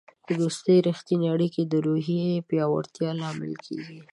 د 0.27 0.29
دوستی 0.41 0.75
رښتیني 0.87 1.27
اړیکې 1.35 1.63
د 1.67 1.73
روحیې 1.87 2.31
پیاوړتیا 2.49 3.09
لامل 3.21 3.53
کیږي. 3.65 3.99